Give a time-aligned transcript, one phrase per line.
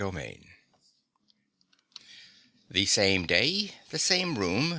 [0.09, 0.47] ACT II
[2.71, 3.71] The same day.
[3.91, 4.69] The same room.